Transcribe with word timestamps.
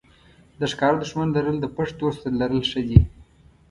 د 0.59 0.61
ښکاره 0.71 0.97
دښمن 1.01 1.27
لرل 1.35 1.57
د 1.61 1.65
پټ 1.75 1.87
دوست 1.99 2.19
تر 2.23 2.33
لرل 2.41 2.61
ښه 2.69 2.81
دي. 2.87 2.99